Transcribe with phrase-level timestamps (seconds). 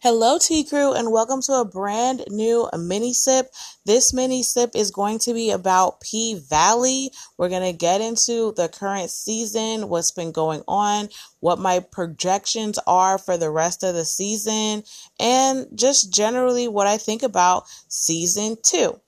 [0.00, 3.50] Hello, Tea Crew, and welcome to a brand new mini sip.
[3.84, 7.10] This mini sip is going to be about P Valley.
[7.36, 11.08] We're going to get into the current season, what's been going on,
[11.40, 14.84] what my projections are for the rest of the season,
[15.18, 19.00] and just generally what I think about season two.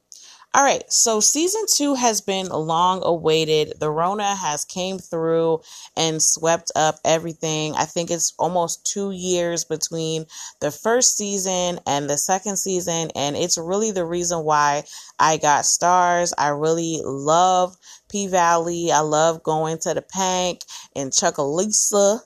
[0.53, 3.75] All right, so season two has been long awaited.
[3.79, 5.61] The Rona has came through
[5.97, 7.77] and swept up everything.
[7.77, 10.27] I think it's almost two years between
[10.61, 14.83] the first season and the second season, and it's really the reason why
[15.21, 16.33] I got Starz.
[16.37, 17.77] I really love
[18.09, 18.91] P Valley.
[18.91, 20.63] I love going to the Pynk
[20.97, 22.23] and Chucalissa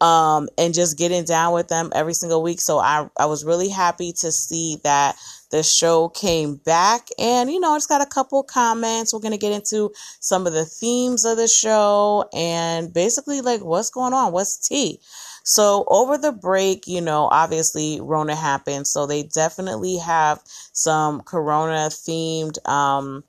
[0.00, 2.60] um, and just getting down with them every single week.
[2.60, 5.16] So I, I was really happy to see that
[5.50, 7.08] the show came back.
[7.18, 9.12] And you know it's got a couple comments.
[9.12, 13.64] We're going to get into some of the themes of the show and basically like
[13.64, 14.32] what's going on?
[14.32, 15.00] What's tea?
[15.44, 18.86] So over the break you know obviously rona happened.
[18.86, 20.42] So they definitely have
[20.72, 23.24] some corona themed um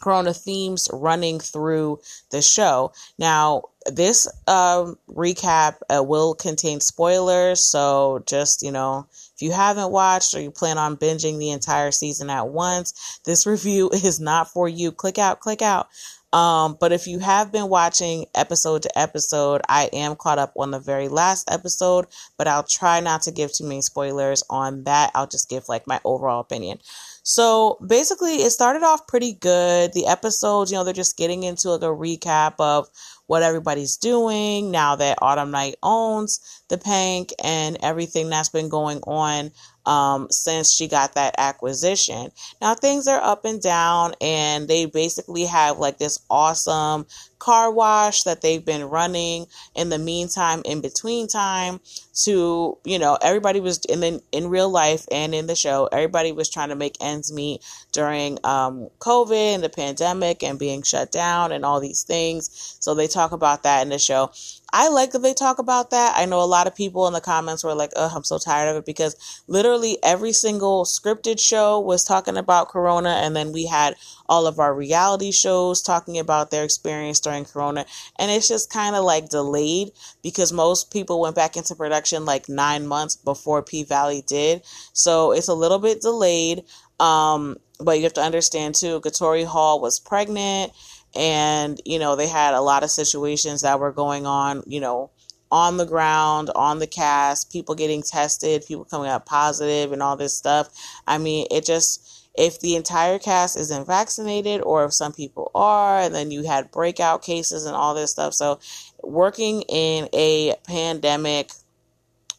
[0.00, 2.92] corona themes running through the show.
[3.18, 9.90] Now this um, recap uh, will contain spoilers so just you know if you haven't
[9.90, 14.48] watched or you plan on binging the entire season at once, this review is not
[14.48, 14.92] for you.
[14.92, 15.88] Click out, click out.
[16.32, 20.70] Um, but if you have been watching episode to episode, I am caught up on
[20.70, 22.06] the very last episode,
[22.38, 25.10] but I'll try not to give too many spoilers on that.
[25.14, 26.78] I'll just give like my overall opinion.
[27.24, 29.92] So basically, it started off pretty good.
[29.92, 32.88] The episodes, you know, they're just getting into like a recap of
[33.26, 38.98] what everybody's doing now that Autumn Night owns the Pynk and everything that's been going
[39.06, 39.52] on
[39.86, 42.30] um, since she got that acquisition.
[42.60, 47.06] Now things are up and down, and they basically have like this awesome
[47.38, 51.80] car wash that they've been running in the meantime, in between time,
[52.14, 56.32] to you know everybody was in the, in real life and in the show, everybody
[56.32, 57.60] was trying to make ends meet
[57.92, 62.76] during um, COVID and the pandemic and being shut down and all these things.
[62.80, 64.30] So they talk about that in the show.
[64.74, 66.14] I like that they talk about that.
[66.16, 68.70] I know a lot of people in the comments were like, oh, I'm so tired
[68.70, 73.10] of it because literally every single scripted show was talking about Corona.
[73.22, 73.96] And then we had
[74.28, 77.84] all of our reality shows talking about their experience during Corona.
[78.18, 79.90] And it's just kind of like delayed
[80.22, 84.62] because most people went back into production like nine months before P Valley did.
[84.94, 86.64] So it's a little bit delayed.
[86.98, 90.72] Um, but you have to understand too, Katori Hall was pregnant
[91.14, 95.10] and you know they had a lot of situations that were going on you know
[95.50, 100.16] on the ground on the cast people getting tested people coming out positive and all
[100.16, 100.68] this stuff.
[101.06, 106.00] I mean it just if the entire cast isn't vaccinated or if some people are
[106.00, 108.32] and then you had breakout cases and all this stuff.
[108.32, 108.58] So
[109.02, 111.50] working in a pandemic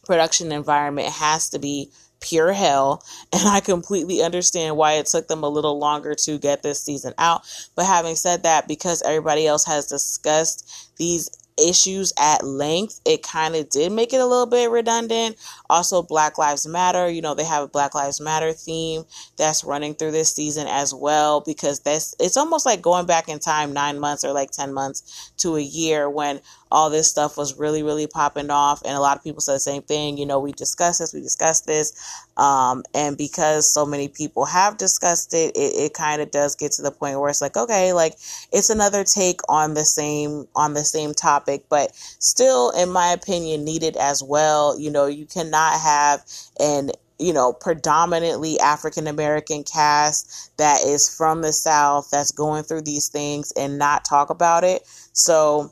[0.04, 1.90] production environment has to be
[2.24, 3.04] pure hell.
[3.32, 7.14] And I completely understand why it took them a little longer to get this season
[7.18, 7.42] out.
[7.74, 13.56] But having said that, because everybody else has discussed these issues at length, it kind
[13.56, 15.36] of did make it a little bit redundant.
[15.68, 19.04] Also, Black Lives Matter, you know, they have a Black Lives Matter theme
[19.36, 23.38] that's running through this season as well because that's it's almost like going back in
[23.38, 26.40] time 9 months or like 10 months to a year when
[26.74, 28.82] all this stuff was really, really popping off.
[28.84, 30.18] And a lot of people said the same thing.
[30.18, 31.92] You know, we discussed this, we discussed this.
[32.36, 36.72] Um, and because so many people have discussed it, it, it kind of does get
[36.72, 38.14] to the point where it's like, okay, like
[38.52, 43.64] it's another take on the same, on the same topic, but still, in my opinion,
[43.64, 44.76] needed as well.
[44.76, 46.24] You know, you cannot have
[46.58, 52.82] an you know, predominantly African American cast that is from the South that's going through
[52.82, 54.82] these things and not talk about it.
[55.12, 55.70] So,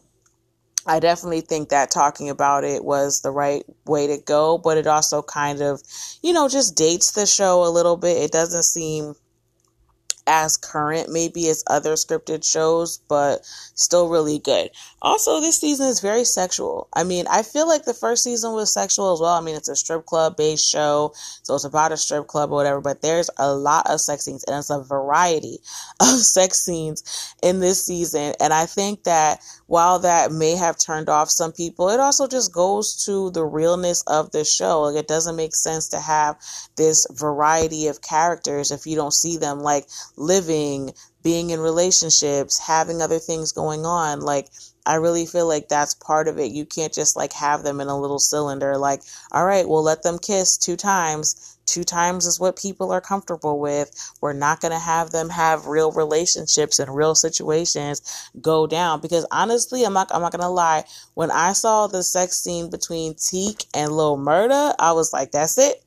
[0.87, 4.87] I definitely think that talking about it was the right way to go, but it
[4.87, 5.83] also kind of,
[6.23, 8.17] you know, just dates the show a little bit.
[8.17, 9.15] It doesn't seem
[10.27, 13.41] as current maybe as other scripted shows, but
[13.75, 14.71] still really good.
[15.01, 16.89] Also, this season is very sexual.
[16.93, 19.35] I mean, I feel like the first season was sexual as well.
[19.35, 22.57] I mean, it's a strip club based show, so it's about a strip club or
[22.57, 25.59] whatever, but there's a lot of sex scenes and it's a variety
[26.01, 28.35] of sex scenes in this season.
[28.41, 32.53] And I think that while that may have turned off some people, it also just
[32.53, 34.83] goes to the realness of the show.
[34.83, 36.37] Like, it doesn't make sense to have
[36.77, 39.87] this variety of characters if you don't see them like
[40.17, 40.93] living,
[41.23, 44.21] being in relationships, having other things going on.
[44.21, 44.49] Like,
[44.85, 46.53] I really feel like that's part of it.
[46.53, 50.03] You can't just like have them in a little cylinder, like, all right, we'll let
[50.03, 53.91] them kiss two times two times is what people are comfortable with.
[54.21, 59.27] We're not going to have them have real relationships and real situations go down because
[59.31, 63.15] honestly, I'm not I'm not going to lie, when I saw the sex scene between
[63.15, 65.83] Teak and Lil Murda, I was like, that's it.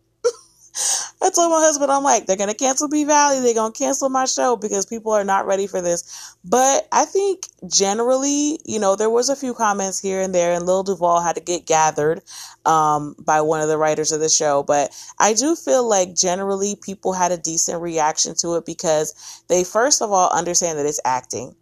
[1.21, 3.39] I told my husband, I'm like, they're going to cancel P Valley.
[3.39, 6.35] They're going to cancel my show because people are not ready for this.
[6.43, 10.65] But I think generally, you know, there was a few comments here and there, and
[10.65, 12.21] Lil Duval had to get gathered
[12.65, 14.63] um, by one of the writers of the show.
[14.63, 19.63] But I do feel like generally people had a decent reaction to it because they,
[19.63, 21.55] first of all, understand that it's acting.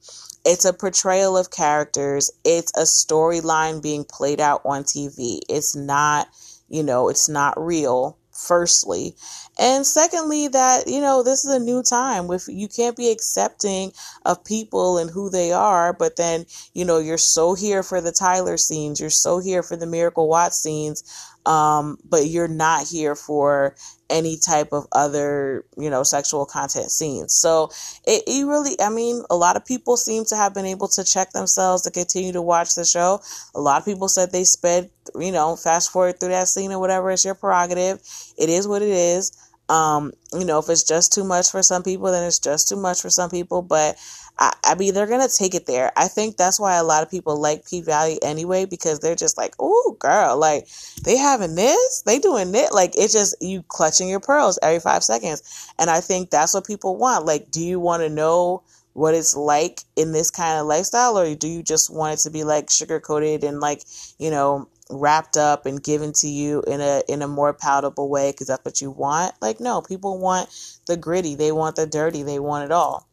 [0.46, 2.32] It's a portrayal of characters.
[2.44, 5.40] It's a storyline being played out on TV.
[5.48, 6.28] It's not,
[6.68, 9.16] you know, it's not real firstly.
[9.60, 12.28] And secondly that you know this is a new time.
[12.28, 13.92] With you can't be accepting
[14.26, 18.12] of people and who they are but then you know you're so here for the
[18.12, 21.04] tyler scenes you're so here for the miracle watts scenes
[21.46, 23.76] um, but you're not here for
[24.10, 27.34] any type of other, you know, sexual content scenes.
[27.34, 27.70] So
[28.06, 31.04] it, it really, I mean, a lot of people seem to have been able to
[31.04, 33.20] check themselves to continue to watch the show.
[33.56, 36.80] A lot of people said they sped, you know, fast forward through that scene or
[36.80, 37.12] whatever.
[37.12, 38.00] It's your prerogative.
[38.38, 39.32] It is what it is.
[39.70, 42.76] Um, you know, if it's just too much for some people, then it's just too
[42.76, 43.62] much for some people.
[43.62, 43.96] But
[44.40, 45.92] I, I mean, they're gonna take it there.
[45.96, 49.38] I think that's why a lot of people like P Valley anyway because they're just
[49.38, 50.68] like, "Oh, girl, like
[51.04, 55.04] they having this, they doing it." Like it's just you clutching your pearls every five
[55.04, 57.26] seconds, and I think that's what people want.
[57.26, 58.64] Like, do you want to know
[58.94, 62.32] what it's like in this kind of lifestyle, or do you just want it to
[62.32, 63.84] be like sugar coated and like
[64.18, 68.32] you know wrapped up and given to you in a in a more palatable way
[68.32, 69.34] because that's what you want?
[69.42, 70.50] Like, no, people want
[70.88, 73.08] the gritty, they want the dirty, they want it all.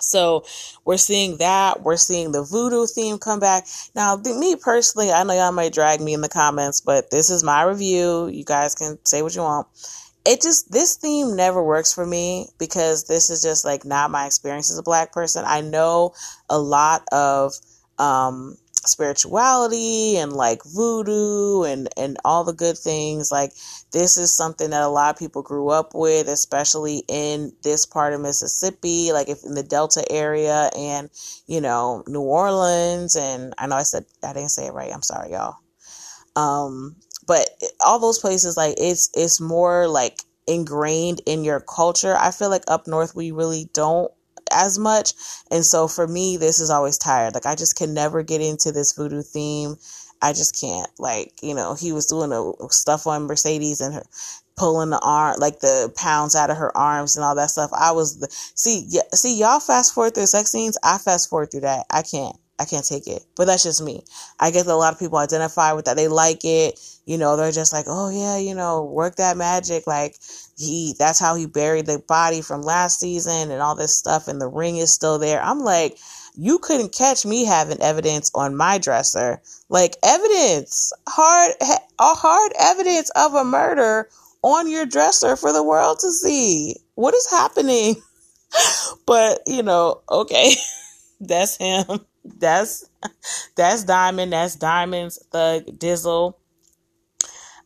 [0.00, 0.44] So
[0.84, 1.82] we're seeing that.
[1.82, 3.66] We're seeing the voodoo theme come back.
[3.94, 7.42] Now, me personally, I know y'all might drag me in the comments, but this is
[7.42, 8.28] my review.
[8.28, 9.66] You guys can say what you want.
[10.24, 14.26] It just, this theme never works for me because this is just like not my
[14.26, 15.44] experience as a black person.
[15.46, 16.14] I know
[16.50, 17.54] a lot of,
[17.98, 23.30] um, spirituality and like voodoo and and all the good things.
[23.30, 23.52] Like
[23.92, 28.12] this is something that a lot of people grew up with especially in this part
[28.12, 31.10] of Mississippi like if in the Delta area and
[31.46, 34.92] you know New Orleans and I know I said I didn't say it right.
[34.92, 35.56] I'm sorry y'all.
[36.34, 36.96] Um
[37.26, 37.48] but
[37.84, 42.16] all those places like it's it's more like ingrained in your culture.
[42.16, 44.12] I feel like up north we really don't
[44.52, 45.12] as much.
[45.50, 47.34] And so for me, this is always tired.
[47.34, 49.76] Like I just can never get into this voodoo theme.
[50.22, 50.88] I just can't.
[50.98, 54.02] Like, you know, he was doing a stuff on Mercedes and her
[54.56, 57.70] pulling the arm like the pounds out of her arms and all that stuff.
[57.72, 60.78] I was the, see yeah, see y'all fast forward through sex scenes.
[60.82, 61.86] I fast forward through that.
[61.90, 62.36] I can't.
[62.58, 63.22] I can't take it.
[63.36, 64.02] But that's just me.
[64.40, 65.96] I that a lot of people identify with that.
[65.96, 66.80] They like it.
[67.04, 69.86] You know, they're just like, oh yeah, you know, work that magic.
[69.86, 70.16] Like
[70.56, 74.26] he, that's how he buried the body from last season and all this stuff.
[74.26, 75.42] And the ring is still there.
[75.42, 75.98] I'm like,
[76.34, 79.40] you couldn't catch me having evidence on my dresser.
[79.68, 84.08] Like evidence, hard, a hard evidence of a murder
[84.42, 86.76] on your dresser for the world to see.
[86.94, 87.96] What is happening?
[89.06, 90.52] but you know, okay,
[91.20, 92.00] that's him
[92.38, 92.88] that's
[93.56, 94.32] that's Diamond.
[94.32, 96.34] That's Diamond's Thug Dizzle.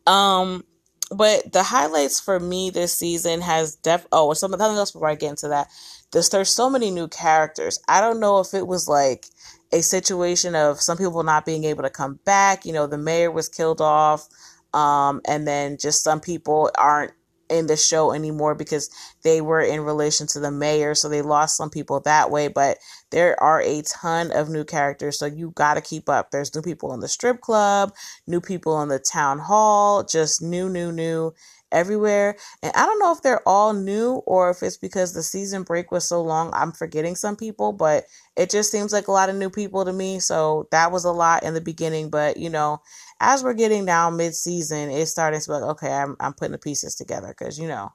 [0.06, 0.64] Um,
[1.10, 4.06] but the highlights for me this season has def.
[4.12, 5.68] Oh, something else before I get into that.
[6.12, 7.78] There's there's so many new characters.
[7.88, 9.26] I don't know if it was like
[9.72, 12.64] a situation of some people not being able to come back.
[12.64, 14.28] You know, the mayor was killed off.
[14.72, 17.12] Um, and then just some people aren't
[17.50, 18.90] in the show anymore because
[19.22, 22.48] they were in relation to the mayor, so they lost some people that way.
[22.48, 22.78] But
[23.10, 26.30] there are a ton of new characters, so you got to keep up.
[26.30, 27.92] There's new people in the strip club,
[28.26, 31.34] new people in the town hall, just new, new, new
[31.72, 32.36] everywhere.
[32.62, 35.90] And I don't know if they're all new or if it's because the season break
[35.90, 38.04] was so long, I'm forgetting some people, but
[38.36, 40.18] it just seems like a lot of new people to me.
[40.18, 42.80] So that was a lot in the beginning, but you know,
[43.20, 46.52] as we're getting down mid season, it's starting to be like, okay, I'm, I'm putting
[46.52, 47.90] the pieces together because, you know,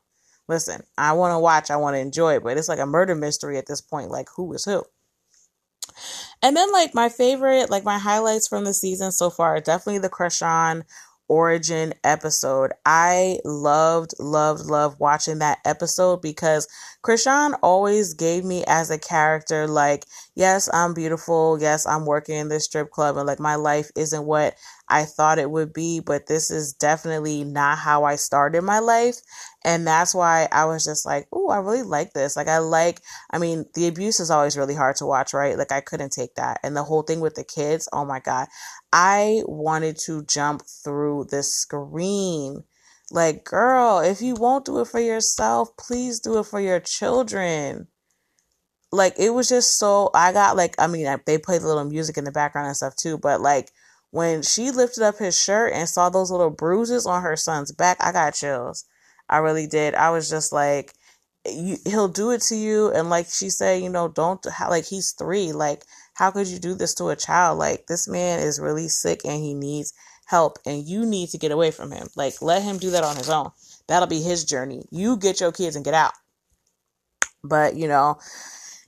[0.48, 3.16] listen, I want to watch, I want to enjoy it, but it's like a murder
[3.16, 4.12] mystery at this point.
[4.12, 4.84] Like, who is who?
[6.44, 10.10] And then, like, my favorite, like, my highlights from the season so far, definitely the
[10.10, 10.84] Keyshawn
[11.28, 12.72] origin episode.
[12.86, 16.68] I loved, loved, loved watching that episode because
[17.04, 20.06] Keyshawn always gave me as a character, like,
[20.36, 21.58] yes, I'm beautiful.
[21.60, 24.56] Yes, I'm working in this strip club and like my life isn't what
[24.88, 29.18] I thought it would be, but this is definitely not how I started my life.
[29.64, 32.36] And that's why I was just like, oh, I really like this.
[32.36, 33.02] Like, I like,
[33.32, 35.58] I mean, the abuse is always really hard to watch, right?
[35.58, 36.60] Like, I couldn't take that.
[36.64, 38.48] And the whole thing with the kids, oh my God,
[38.94, 42.64] I wanted to jump through the screen.
[43.12, 47.88] Like, girl, if you won't do it for yourself, please do it for your children
[48.92, 52.18] like it was just so I got like I mean they played a little music
[52.18, 53.72] in the background and stuff too, but like
[54.16, 57.98] when she lifted up his shirt and saw those little bruises on her son's back,
[58.00, 58.86] I got chills.
[59.30, 59.94] I really did.
[59.94, 60.94] I was just like,
[61.46, 65.12] you, he'll do it to you, and like she said, you know, don't like he's
[65.12, 65.52] three.
[65.52, 67.60] Like, how could you do this to a child?
[67.60, 69.92] Like, this man is really sick and he needs
[70.28, 72.08] help, and you need to get away from him.
[72.16, 73.52] Like, let him do that on his own.
[73.90, 74.86] That'll be his journey.
[74.92, 76.14] You get your kids and get out.
[77.44, 78.18] But you know,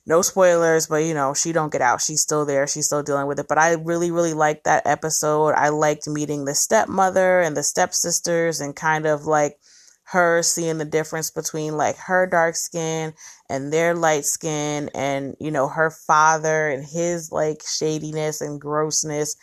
[0.08, 2.00] no spoilers, but you know, she don't get out.
[2.00, 2.66] She's still there.
[2.66, 3.46] She's still dealing with it.
[3.46, 5.50] But I really, really liked that episode.
[5.50, 9.58] I liked meeting the stepmother and the stepsisters and kind of like
[10.04, 13.12] her seeing the difference between like her dark skin
[13.50, 19.36] and their light skin and you know her father and his like shadiness and grossness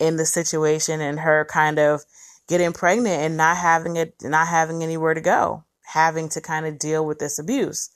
[0.00, 2.02] in the situation and her kind of
[2.48, 6.80] getting pregnant and not having it not having anywhere to go having to kind of
[6.80, 7.90] deal with this abuse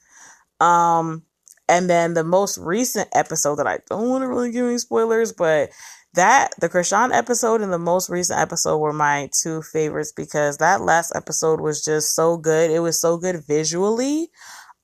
[0.61, 1.25] um
[1.73, 5.33] and then the most recent episode that I don't want to really give any spoilers,
[5.33, 5.71] but
[6.13, 10.83] that the Keyshawn episode and the most recent episode were my two favorites because that
[10.83, 12.71] last episode was just so good.
[12.71, 14.29] It was so good visually.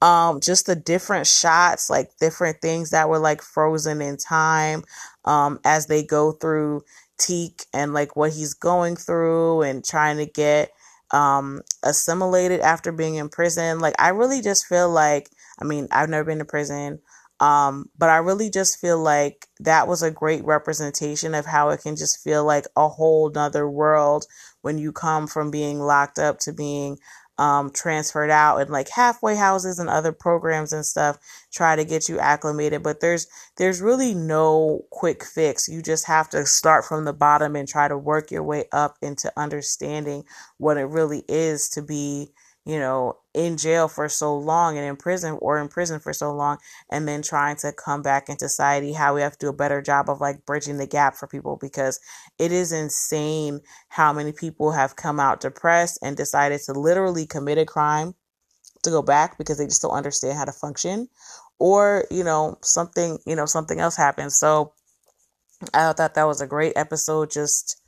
[0.01, 4.83] Um, just the different shots, like different things that were like frozen in time,
[5.27, 6.85] um, as they go through
[7.19, 10.71] Teak and like what he's going through and trying to get
[11.11, 13.79] um assimilated after being in prison.
[13.79, 15.29] Like I really just feel like
[15.61, 17.01] I mean, I've never been to prison.
[17.41, 21.83] Um, but I really just feel like that was a great representation of how it
[21.83, 24.27] can just feel like a whole nother world
[24.63, 26.99] when you come from being locked up to being
[27.39, 31.19] um, transferred out and like halfway houses and other programs and stuff
[31.53, 36.29] try to get you acclimated but there's there's really no quick fix you just have
[36.29, 40.25] to start from the bottom and try to work your way up into understanding
[40.57, 42.33] what it really is to be
[42.69, 46.35] you know, in jail for so long and in prison or in prison for so
[46.35, 46.59] long
[46.91, 49.81] and then trying to come back into society, how we have to do a better
[49.81, 52.01] job of like bridging the gap for people because
[52.41, 57.59] it is insane how many people have come out depressed and decided to literally commit
[57.59, 58.13] a crime
[58.83, 61.09] to go back because they just don't understand how to function
[61.61, 64.37] or, you know, something, you know, something else happens.
[64.37, 64.73] So
[65.73, 67.31] I thought that was a great episode.
[67.31, 67.81] Just,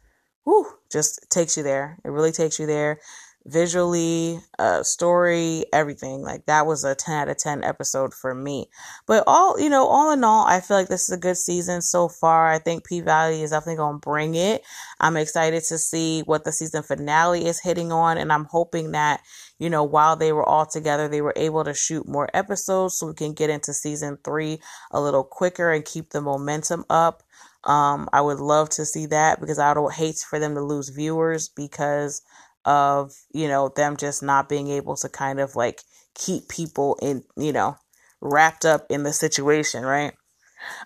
[0.44, 1.98] whew, just takes you there.
[2.04, 3.00] It really takes you there
[3.46, 6.22] visually, uh, story, everything.
[6.22, 8.68] Like that was a 10 out of 10 episode for me.
[9.06, 11.82] But all, you know, all in all, I feel like this is a good season
[11.82, 12.50] so far.
[12.50, 14.62] I think P Valley is definitely going to bring it.
[15.00, 18.18] I'm excited to see what the season finale is hitting on.
[18.18, 19.22] And I'm hoping that,
[19.58, 23.06] you know, while they were all together, they were able to shoot more episodes so
[23.06, 27.22] we can get into season three a little quicker and keep the momentum up.
[27.64, 30.88] Um, I would love to see that because I don't hate for them to lose
[30.88, 32.22] viewers because
[32.64, 35.80] of, you know, them just not being able to kind of like
[36.14, 37.76] keep people in, you know,
[38.20, 40.12] wrapped up in the situation, right?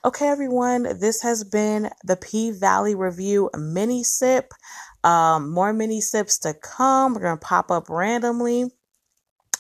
[0.05, 4.53] Okay, everyone, this has been the P Valley Review mini sip.
[5.03, 7.15] Um, more mini sips to come.
[7.15, 8.67] We're going to pop up randomly.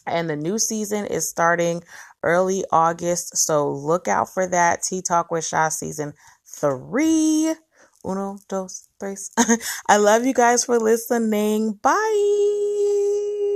[0.07, 1.83] And the new season is starting
[2.23, 3.37] early August.
[3.37, 4.83] So look out for that.
[4.83, 6.15] Tea Talk with Sha season
[6.47, 7.55] three.
[8.07, 9.31] Uno, dos, tres.
[9.89, 11.75] I love you guys for listening.
[11.83, 12.54] Bye.